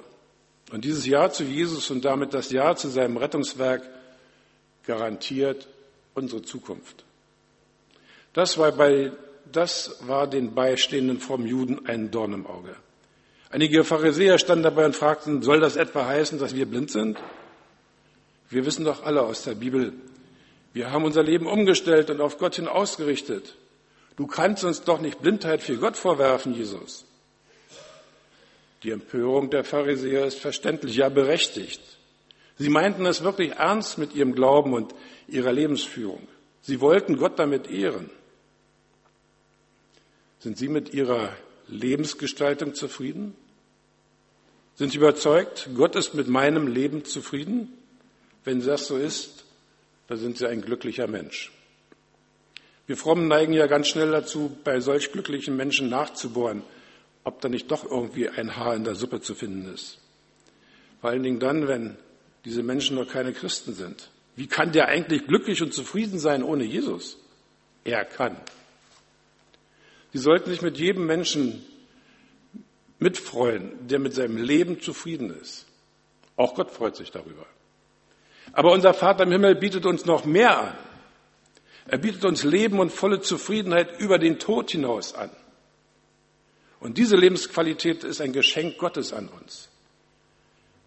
Und 0.71 0.85
dieses 0.85 1.05
Ja 1.05 1.31
zu 1.31 1.43
Jesus 1.43 1.89
und 1.89 2.05
damit 2.05 2.33
das 2.33 2.51
Ja 2.51 2.75
zu 2.75 2.89
seinem 2.89 3.17
Rettungswerk 3.17 3.81
garantiert 4.85 5.67
unsere 6.13 6.43
Zukunft. 6.43 7.03
Das 8.33 8.57
war, 8.59 8.71
bei, 8.71 9.11
das 9.51 9.97
war 10.01 10.27
den 10.27 10.53
beistehenden 10.53 11.19
frommen 11.19 11.47
Juden 11.47 11.87
ein 11.87 12.11
Dorn 12.11 12.33
im 12.33 12.45
Auge. 12.45 12.75
Einige 13.49 13.83
Pharisäer 13.83 14.37
standen 14.37 14.63
dabei 14.63 14.85
und 14.85 14.95
fragten, 14.95 15.41
soll 15.41 15.59
das 15.59 15.75
etwa 15.75 16.05
heißen, 16.05 16.37
dass 16.37 16.53
wir 16.53 16.67
blind 16.67 16.91
sind? 16.91 17.17
Wir 18.49 18.65
wissen 18.65 18.85
doch 18.85 19.03
alle 19.03 19.23
aus 19.23 19.43
der 19.43 19.55
Bibel, 19.55 19.93
wir 20.73 20.91
haben 20.91 21.05
unser 21.05 21.23
Leben 21.23 21.47
umgestellt 21.47 22.09
und 22.11 22.21
auf 22.21 22.37
Gott 22.37 22.57
hin 22.57 22.67
ausgerichtet. 22.67 23.55
Du 24.17 24.27
kannst 24.27 24.63
uns 24.63 24.83
doch 24.83 24.99
nicht 24.99 25.21
Blindheit 25.21 25.63
für 25.63 25.77
Gott 25.77 25.97
vorwerfen, 25.97 26.53
Jesus. 26.53 27.05
Die 28.85 28.91
Empörung 28.91 29.49
der 29.49 29.63
Pharisäer 29.63 30.27
ist 30.27 30.39
verständlich, 30.39 30.95
ja 30.95 31.09
berechtigt. 31.09 31.81
Sie 32.59 32.69
meinten 32.69 33.07
es 33.07 33.23
wirklich 33.23 33.53
ernst 33.53 33.97
mit 33.97 34.13
ihrem 34.13 34.35
Glauben 34.35 34.73
und 34.73 34.93
ihrer 35.27 35.51
Lebensführung. 35.51 36.27
Sie 36.61 36.79
wollten 36.81 37.17
Gott 37.17 37.39
damit 37.39 37.67
ehren. 37.67 38.11
Sind 40.37 40.59
Sie 40.59 40.69
mit 40.69 40.93
Ihrer 40.93 41.35
Lebensgestaltung 41.67 42.75
zufrieden? 42.75 43.35
Sind 44.75 44.91
Sie 44.91 44.97
überzeugt, 44.99 45.69
Gott 45.75 45.95
ist 45.95 46.13
mit 46.13 46.27
meinem 46.27 46.67
Leben 46.67 47.05
zufrieden? 47.05 47.73
Wenn 48.43 48.63
das 48.63 48.85
so 48.85 48.97
ist, 48.97 49.45
dann 50.07 50.19
sind 50.19 50.37
Sie 50.37 50.47
ein 50.47 50.61
glücklicher 50.61 51.07
Mensch. 51.07 51.51
Wir 52.85 52.97
Frommen 52.97 53.27
neigen 53.27 53.53
ja 53.53 53.65
ganz 53.65 53.87
schnell 53.87 54.11
dazu, 54.11 54.55
bei 54.63 54.79
solch 54.79 55.11
glücklichen 55.11 55.55
Menschen 55.55 55.89
nachzubohren, 55.89 56.61
ob 57.25 57.41
da 57.41 57.49
nicht 57.49 57.69
doch 57.69 57.83
irgendwie 57.83 58.29
ein 58.29 58.55
Haar 58.55 58.75
in 58.75 58.85
der 58.85 58.95
Suppe 58.95 59.19
zu 59.19 59.35
finden 59.35 59.73
ist. 59.73 59.97
Vor 61.01 61.09
allen 61.09 61.23
Dingen 61.23 61.39
dann, 61.39 61.67
wenn 61.67 61.97
diese 62.45 62.63
Menschen 62.63 62.95
noch 62.95 63.07
keine 63.07 63.33
Christen 63.33 63.73
sind. 63.73 64.09
Wie 64.35 64.47
kann 64.47 64.71
der 64.71 64.87
eigentlich 64.87 65.27
glücklich 65.27 65.61
und 65.61 65.73
zufrieden 65.73 66.19
sein 66.19 66.43
ohne 66.43 66.63
Jesus? 66.63 67.17
Er 67.83 68.05
kann. 68.05 68.37
Sie 70.13 70.19
sollten 70.19 70.49
sich 70.49 70.61
mit 70.61 70.77
jedem 70.77 71.05
Menschen 71.05 71.65
mitfreuen, 72.99 73.87
der 73.87 73.99
mit 73.99 74.13
seinem 74.13 74.37
Leben 74.37 74.79
zufrieden 74.79 75.35
ist. 75.41 75.65
Auch 76.37 76.55
Gott 76.55 76.71
freut 76.71 76.95
sich 76.95 77.11
darüber. 77.11 77.45
Aber 78.53 78.71
unser 78.71 78.93
Vater 78.93 79.23
im 79.23 79.31
Himmel 79.31 79.55
bietet 79.55 79.85
uns 79.85 80.05
noch 80.05 80.25
mehr 80.25 80.59
an. 80.59 80.77
Er 81.87 81.97
bietet 81.97 82.25
uns 82.25 82.43
Leben 82.43 82.79
und 82.79 82.91
volle 82.91 83.21
Zufriedenheit 83.21 83.99
über 83.99 84.19
den 84.19 84.39
Tod 84.39 84.71
hinaus 84.71 85.13
an. 85.13 85.29
Und 86.85 86.99
diese 86.99 87.15
Lebensqualität 87.15 88.03
ist 88.03 88.21
ein 88.21 88.31
Geschenk 88.31 88.77
Gottes 88.77 89.11
an 89.11 89.27
uns. 89.27 89.69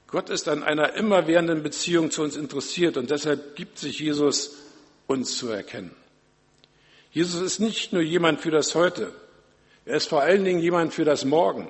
Gott 0.06 0.30
ist 0.30 0.48
an 0.48 0.62
einer 0.62 0.94
immerwährenden 0.94 1.64
Beziehung 1.64 2.12
zu 2.12 2.22
uns 2.22 2.36
interessiert 2.36 2.96
und 2.96 3.10
deshalb 3.10 3.56
gibt 3.56 3.80
sich 3.80 3.98
Jesus 3.98 4.58
uns 5.08 5.36
zu 5.36 5.48
erkennen. 5.48 5.90
Jesus 7.10 7.40
ist 7.40 7.58
nicht 7.58 7.92
nur 7.92 8.02
jemand 8.02 8.40
für 8.40 8.52
das 8.52 8.76
Heute, 8.76 9.12
er 9.86 9.96
ist 9.96 10.06
vor 10.06 10.22
allen 10.22 10.44
Dingen 10.44 10.60
jemand 10.60 10.94
für 10.94 11.04
das 11.04 11.24
Morgen. 11.24 11.68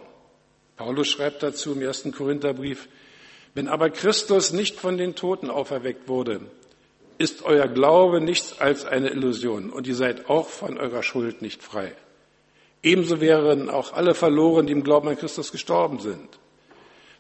Paulus 0.77 1.09
schreibt 1.09 1.43
dazu 1.43 1.73
im 1.73 1.81
ersten 1.81 2.13
Korintherbrief, 2.13 2.87
wenn 3.55 3.67
aber 3.67 3.89
Christus 3.89 4.53
nicht 4.53 4.79
von 4.79 4.99
den 4.99 5.15
Toten 5.15 5.49
auferweckt 5.49 6.07
wurde, 6.07 6.43
ist 7.17 7.45
euer 7.45 7.67
Glaube 7.67 8.21
nichts 8.21 8.61
als 8.61 8.85
eine 8.85 9.09
Illusion 9.09 9.71
und 9.71 9.87
ihr 9.87 9.97
seid 9.97 10.29
auch 10.29 10.51
von 10.51 10.77
eurer 10.77 11.03
Schuld 11.03 11.41
nicht 11.41 11.63
frei. 11.63 11.95
Ebenso 12.83 13.21
wären 13.21 13.69
auch 13.69 13.93
alle 13.93 14.15
verloren, 14.15 14.67
die 14.67 14.73
im 14.73 14.85
Glauben 14.85 15.09
an 15.09 15.17
Christus 15.17 15.51
gestorben 15.53 15.99
sind. 15.99 16.29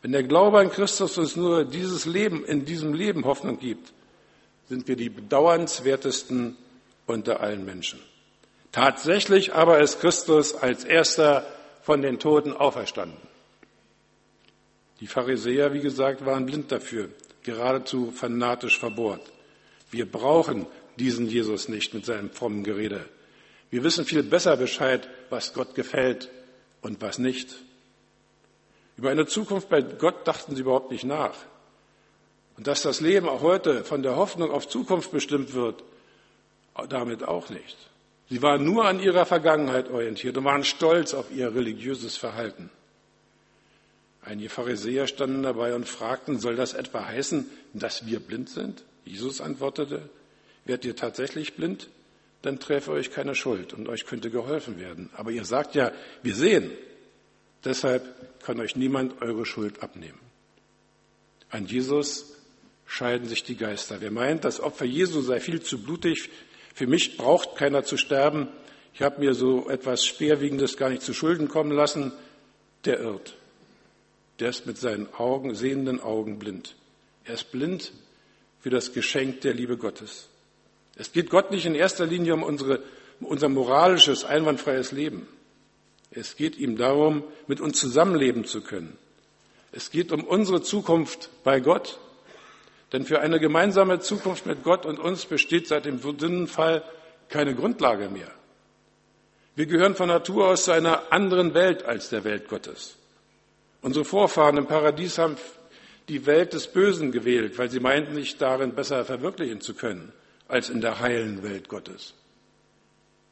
Wenn 0.02 0.12
der 0.12 0.22
Glaube 0.22 0.60
an 0.60 0.70
Christus 0.70 1.18
uns 1.18 1.34
nur 1.34 1.64
dieses 1.64 2.06
Leben, 2.06 2.44
in 2.44 2.64
diesem 2.64 2.94
Leben 2.94 3.24
Hoffnung 3.24 3.58
gibt, 3.58 3.92
sind 4.68 4.86
wir 4.86 4.96
die 4.96 5.08
bedauernswertesten 5.08 6.56
unter 7.06 7.40
allen 7.40 7.64
Menschen. 7.64 7.98
Tatsächlich 8.70 9.54
aber 9.54 9.80
ist 9.80 10.00
Christus 10.00 10.54
als 10.54 10.84
erster 10.84 11.46
von 11.82 12.02
den 12.02 12.18
Toten 12.18 12.52
auferstanden. 12.52 13.16
Die 15.00 15.06
Pharisäer, 15.06 15.72
wie 15.72 15.80
gesagt, 15.80 16.26
waren 16.26 16.44
blind 16.44 16.70
dafür, 16.70 17.08
geradezu 17.42 18.10
fanatisch 18.10 18.78
verbohrt. 18.78 19.22
Wir 19.90 20.10
brauchen 20.10 20.66
diesen 20.98 21.28
Jesus 21.28 21.68
nicht 21.68 21.94
mit 21.94 22.04
seinem 22.04 22.30
frommen 22.30 22.62
Gerede. 22.62 23.08
Wir 23.70 23.84
wissen 23.84 24.04
viel 24.04 24.22
besser 24.22 24.56
Bescheid, 24.56 25.08
was 25.30 25.52
Gott 25.52 25.74
gefällt 25.74 26.30
und 26.80 27.02
was 27.02 27.18
nicht. 27.18 27.54
Über 28.96 29.10
eine 29.10 29.26
Zukunft 29.26 29.68
bei 29.68 29.82
Gott 29.82 30.26
dachten 30.26 30.56
sie 30.56 30.62
überhaupt 30.62 30.90
nicht 30.90 31.04
nach. 31.04 31.36
Und 32.56 32.66
dass 32.66 32.82
das 32.82 33.00
Leben 33.00 33.28
auch 33.28 33.42
heute 33.42 33.84
von 33.84 34.02
der 34.02 34.16
Hoffnung 34.16 34.50
auf 34.50 34.68
Zukunft 34.68 35.12
bestimmt 35.12 35.54
wird, 35.54 35.84
damit 36.88 37.22
auch 37.22 37.50
nicht. 37.50 37.76
Sie 38.30 38.42
waren 38.42 38.64
nur 38.64 38.84
an 38.84 39.00
ihrer 39.00 39.26
Vergangenheit 39.26 39.88
orientiert 39.90 40.36
und 40.36 40.44
waren 40.44 40.64
stolz 40.64 41.14
auf 41.14 41.30
ihr 41.30 41.54
religiöses 41.54 42.16
Verhalten. 42.16 42.70
Einige 44.22 44.50
Pharisäer 44.50 45.06
standen 45.06 45.42
dabei 45.42 45.74
und 45.74 45.88
fragten, 45.88 46.38
soll 46.38 46.56
das 46.56 46.74
etwa 46.74 47.06
heißen, 47.06 47.48
dass 47.72 48.06
wir 48.06 48.20
blind 48.20 48.50
sind? 48.50 48.84
Jesus 49.04 49.40
antwortete, 49.40 50.10
werdet 50.64 50.84
ihr 50.84 50.96
tatsächlich 50.96 51.54
blind? 51.54 51.88
Dann 52.42 52.60
träfe 52.60 52.92
euch 52.92 53.10
keine 53.10 53.34
Schuld 53.34 53.74
und 53.74 53.88
euch 53.88 54.06
könnte 54.06 54.30
geholfen 54.30 54.78
werden. 54.78 55.10
Aber 55.16 55.30
ihr 55.30 55.44
sagt 55.44 55.74
ja, 55.74 55.92
wir 56.22 56.34
sehen. 56.34 56.70
Deshalb 57.64 58.04
kann 58.42 58.60
euch 58.60 58.76
niemand 58.76 59.20
eure 59.20 59.44
Schuld 59.44 59.82
abnehmen. 59.82 60.20
An 61.50 61.66
Jesus 61.66 62.36
scheiden 62.86 63.28
sich 63.28 63.42
die 63.42 63.56
Geister. 63.56 64.00
Wer 64.00 64.10
meint, 64.10 64.44
das 64.44 64.60
Opfer 64.60 64.84
Jesu 64.84 65.20
sei 65.20 65.40
viel 65.40 65.60
zu 65.60 65.82
blutig, 65.82 66.30
für 66.74 66.86
mich 66.86 67.16
braucht 67.16 67.56
keiner 67.56 67.82
zu 67.82 67.96
sterben, 67.96 68.48
ich 68.94 69.02
habe 69.02 69.20
mir 69.20 69.34
so 69.34 69.68
etwas 69.68 70.04
Schwerwiegendes 70.04 70.76
gar 70.76 70.90
nicht 70.90 71.02
zu 71.02 71.14
Schulden 71.14 71.48
kommen 71.48 71.70
lassen, 71.70 72.12
der 72.84 73.00
irrt. 73.00 73.36
Der 74.40 74.50
ist 74.50 74.66
mit 74.66 74.78
seinen 74.78 75.12
Augen, 75.14 75.54
sehenden 75.54 76.00
Augen 76.00 76.38
blind. 76.38 76.74
Er 77.24 77.34
ist 77.34 77.52
blind 77.52 77.92
für 78.60 78.70
das 78.70 78.92
Geschenk 78.92 79.40
der 79.42 79.54
Liebe 79.54 79.76
Gottes. 79.76 80.28
Es 80.98 81.12
geht 81.12 81.30
Gott 81.30 81.52
nicht 81.52 81.64
in 81.64 81.76
erster 81.76 82.06
Linie 82.06 82.34
um, 82.34 82.42
unsere, 82.42 82.80
unser 83.20 83.48
moralisches, 83.48 84.24
einwandfreies 84.24 84.90
Leben. 84.90 85.28
Es 86.10 86.36
geht 86.36 86.58
ihm 86.58 86.76
darum, 86.76 87.22
mit 87.46 87.60
uns 87.60 87.78
zusammenleben 87.78 88.44
zu 88.44 88.60
können. 88.62 88.98
Es 89.70 89.90
geht 89.90 90.10
um 90.10 90.24
unsere 90.24 90.60
Zukunft 90.60 91.30
bei 91.44 91.60
Gott. 91.60 91.98
Denn 92.92 93.04
für 93.04 93.20
eine 93.20 93.38
gemeinsame 93.38 94.00
Zukunft 94.00 94.46
mit 94.46 94.64
Gott 94.64 94.86
und 94.86 94.98
uns 94.98 95.26
besteht 95.26 95.68
seit 95.68 95.84
dem 95.84 96.00
Sündenfall 96.00 96.82
keine 97.28 97.54
Grundlage 97.54 98.08
mehr. 98.08 98.30
Wir 99.54 99.66
gehören 99.66 99.94
von 99.94 100.08
Natur 100.08 100.48
aus 100.48 100.64
zu 100.64 100.72
einer 100.72 101.12
anderen 101.12 101.54
Welt 101.54 101.84
als 101.84 102.08
der 102.08 102.24
Welt 102.24 102.48
Gottes. 102.48 102.96
Unsere 103.82 104.04
Vorfahren 104.04 104.56
im 104.56 104.66
Paradies 104.66 105.18
haben 105.18 105.36
die 106.08 106.26
Welt 106.26 106.54
des 106.54 106.68
Bösen 106.68 107.12
gewählt, 107.12 107.58
weil 107.58 107.70
sie 107.70 107.80
meinten, 107.80 108.14
sich 108.14 108.38
darin 108.38 108.74
besser 108.74 109.04
verwirklichen 109.04 109.60
zu 109.60 109.74
können 109.74 110.12
als 110.48 110.70
in 110.70 110.80
der 110.80 111.00
heilen 111.00 111.42
Welt 111.42 111.68
Gottes. 111.68 112.14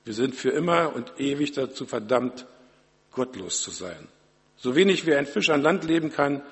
Wir 0.04 0.14
sind 0.14 0.34
für 0.34 0.50
immer 0.50 0.94
und 0.94 1.12
ewig 1.18 1.52
dazu 1.52 1.86
verdammt, 1.86 2.46
gottlos 3.10 3.62
zu 3.62 3.70
sein. 3.70 4.08
So 4.56 4.76
wenig 4.76 5.06
wie 5.06 5.14
ein 5.14 5.26
Fisch 5.26 5.50
an 5.50 5.62
Land 5.62 5.84
leben 5.84 6.12
kann, 6.12 6.42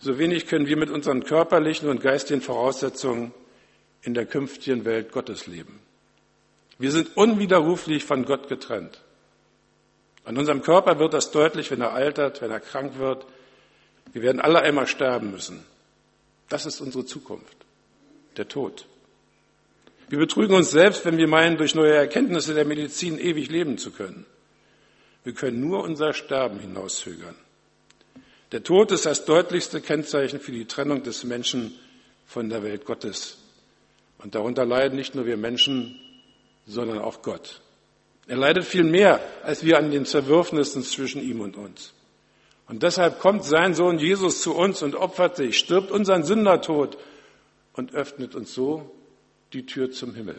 so 0.00 0.18
wenig 0.18 0.46
können 0.46 0.66
wir 0.66 0.76
mit 0.76 0.90
unseren 0.90 1.24
körperlichen 1.24 1.88
und 1.88 2.00
geistigen 2.00 2.40
Voraussetzungen 2.40 3.34
in 4.02 4.14
der 4.14 4.26
künftigen 4.26 4.84
Welt 4.84 5.12
Gottes 5.12 5.46
leben. 5.46 5.80
Wir 6.78 6.92
sind 6.92 7.16
unwiderruflich 7.16 8.04
von 8.04 8.24
Gott 8.24 8.48
getrennt. 8.48 9.02
An 10.24 10.38
unserem 10.38 10.62
Körper 10.62 10.98
wird 10.98 11.14
das 11.14 11.32
deutlich, 11.32 11.70
wenn 11.70 11.80
er 11.80 11.92
altert, 11.92 12.40
wenn 12.40 12.50
er 12.50 12.60
krank 12.60 12.98
wird. 12.98 13.26
Wir 14.12 14.22
werden 14.22 14.40
alle 14.40 14.60
einmal 14.60 14.86
sterben 14.86 15.32
müssen. 15.32 15.64
Das 16.48 16.64
ist 16.64 16.80
unsere 16.80 17.04
Zukunft, 17.04 17.56
der 18.36 18.46
Tod. 18.46 18.86
Wir 20.08 20.18
betrügen 20.18 20.54
uns 20.54 20.70
selbst, 20.70 21.04
wenn 21.04 21.18
wir 21.18 21.28
meinen, 21.28 21.58
durch 21.58 21.74
neue 21.74 21.94
Erkenntnisse 21.94 22.54
der 22.54 22.64
Medizin 22.64 23.18
ewig 23.18 23.50
leben 23.50 23.76
zu 23.76 23.90
können. 23.90 24.24
Wir 25.22 25.34
können 25.34 25.60
nur 25.60 25.82
unser 25.82 26.14
Sterben 26.14 26.58
hinauszögern. 26.58 27.34
Der 28.52 28.62
Tod 28.62 28.90
ist 28.92 29.04
das 29.04 29.26
deutlichste 29.26 29.82
Kennzeichen 29.82 30.40
für 30.40 30.52
die 30.52 30.64
Trennung 30.64 31.02
des 31.02 31.24
Menschen 31.24 31.78
von 32.26 32.48
der 32.48 32.62
Welt 32.62 32.86
Gottes. 32.86 33.36
Und 34.16 34.34
darunter 34.34 34.64
leiden 34.64 34.96
nicht 34.96 35.14
nur 35.14 35.26
wir 35.26 35.36
Menschen, 35.36 36.00
sondern 36.66 36.98
auch 36.98 37.20
Gott. 37.20 37.60
Er 38.26 38.36
leidet 38.36 38.64
viel 38.64 38.84
mehr 38.84 39.20
als 39.42 39.64
wir 39.64 39.78
an 39.78 39.90
den 39.90 40.06
Zerwürfnissen 40.06 40.82
zwischen 40.82 41.22
ihm 41.22 41.40
und 41.40 41.56
uns. 41.56 41.92
Und 42.66 42.82
deshalb 42.82 43.20
kommt 43.20 43.44
sein 43.44 43.74
Sohn 43.74 43.98
Jesus 43.98 44.40
zu 44.40 44.54
uns 44.54 44.82
und 44.82 44.94
opfert 44.94 45.36
sich, 45.36 45.58
stirbt 45.58 45.90
unseren 45.90 46.24
Sündertod 46.24 46.98
und 47.74 47.92
öffnet 47.92 48.34
uns 48.34 48.54
so 48.54 48.90
die 49.52 49.66
Tür 49.66 49.90
zum 49.90 50.14
Himmel. 50.14 50.38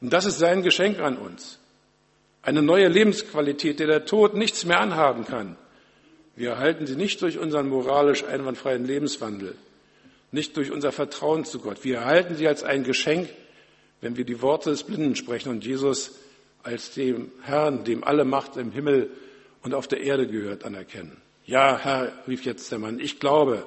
Und 0.00 0.12
das 0.12 0.24
ist 0.24 0.38
sein 0.38 0.62
Geschenk 0.62 0.98
an 0.98 1.16
uns. 1.16 1.58
Eine 2.42 2.62
neue 2.62 2.88
Lebensqualität, 2.88 3.80
der 3.80 3.86
der 3.86 4.04
Tod 4.04 4.34
nichts 4.34 4.64
mehr 4.64 4.80
anhaben 4.80 5.24
kann. 5.24 5.56
Wir 6.36 6.50
erhalten 6.50 6.86
sie 6.86 6.96
nicht 6.96 7.22
durch 7.22 7.38
unseren 7.38 7.68
moralisch 7.68 8.24
einwandfreien 8.24 8.84
Lebenswandel, 8.84 9.56
nicht 10.32 10.56
durch 10.56 10.70
unser 10.70 10.92
Vertrauen 10.92 11.44
zu 11.44 11.60
Gott. 11.60 11.82
Wir 11.82 11.96
erhalten 11.98 12.36
sie 12.36 12.46
als 12.46 12.62
ein 12.62 12.84
Geschenk, 12.84 13.28
wenn 14.00 14.16
wir 14.16 14.24
die 14.24 14.42
Worte 14.42 14.70
des 14.70 14.84
Blinden 14.84 15.16
sprechen 15.16 15.48
und 15.48 15.64
Jesus 15.64 16.12
als 16.62 16.92
dem 16.92 17.32
Herrn, 17.42 17.84
dem 17.84 18.04
alle 18.04 18.24
Macht 18.24 18.56
im 18.56 18.70
Himmel 18.70 19.10
und 19.62 19.72
auf 19.72 19.88
der 19.88 20.02
Erde 20.02 20.26
gehört, 20.26 20.64
anerkennen. 20.64 21.16
Ja, 21.46 21.78
Herr, 21.78 22.12
rief 22.28 22.44
jetzt 22.44 22.70
der 22.70 22.78
Mann, 22.78 23.00
ich 23.00 23.18
glaube. 23.18 23.66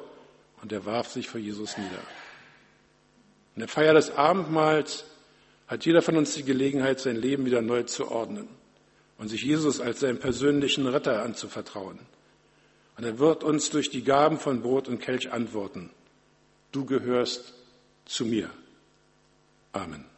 Und 0.62 0.72
er 0.72 0.86
warf 0.86 1.08
sich 1.08 1.30
vor 1.30 1.40
Jesus 1.40 1.78
nieder. 1.78 2.02
In 3.60 3.64
der 3.64 3.68
Feier 3.68 3.94
des 3.94 4.12
Abendmahls 4.12 5.04
hat 5.68 5.86
jeder 5.86 6.02
von 6.02 6.16
uns 6.16 6.34
die 6.34 6.44
Gelegenheit, 6.44 7.02
sein 7.02 7.18
Leben 7.18 7.46
wieder 7.46 7.62
neu 7.62 7.84
zu 7.84 8.10
ordnen 8.10 8.48
und 9.18 9.28
sich 9.28 9.44
Jesus 9.44 9.82
als 9.82 10.00
seinen 10.00 10.18
persönlichen 10.18 10.88
Retter 10.88 11.24
anzuvertrauen. 11.24 12.00
Und 12.96 13.04
er 13.04 13.20
wird 13.20 13.44
uns 13.44 13.70
durch 13.70 13.90
die 13.90 14.06
Gaben 14.06 14.40
von 14.40 14.62
Brot 14.62 14.88
und 14.88 15.02
Kelch 15.02 15.34
antworten. 15.34 15.90
Du 16.72 16.86
gehörst 16.86 17.54
zu 18.06 18.24
mir. 18.24 18.50
Amen. 19.74 20.09